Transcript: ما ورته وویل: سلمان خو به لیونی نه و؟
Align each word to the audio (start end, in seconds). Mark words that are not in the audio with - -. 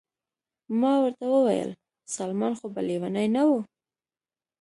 ما 0.79 0.93
ورته 1.03 1.25
وویل: 1.33 1.69
سلمان 2.15 2.53
خو 2.59 2.65
به 2.73 2.81
لیونی 2.87 3.27
نه 3.35 3.43
و؟ 3.47 3.51